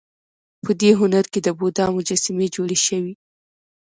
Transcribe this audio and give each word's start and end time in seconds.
په 0.63 0.71
دې 0.81 0.91
هنر 0.99 1.25
کې 1.31 1.39
د 1.43 1.49
بودا 1.57 1.85
مجسمې 1.97 2.47
جوړې 2.55 2.77
شوې 2.85 3.13